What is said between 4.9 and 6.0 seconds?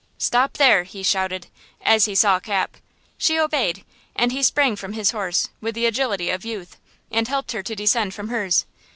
his horse with the